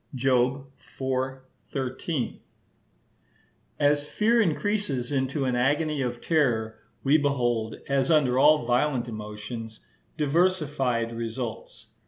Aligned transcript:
(Job 0.15 0.65
iv. 0.99 1.39
13) 1.71 2.39
As 3.79 4.03
fear 4.03 4.41
increases 4.41 5.11
into 5.11 5.45
an 5.45 5.55
agony 5.55 6.01
of 6.01 6.19
terror, 6.21 6.79
we 7.03 7.19
behold, 7.19 7.75
as 7.87 8.09
under 8.09 8.39
all 8.39 8.65
violent 8.65 9.07
emotions, 9.07 9.81
diversified 10.17 11.13
results. 11.15 11.89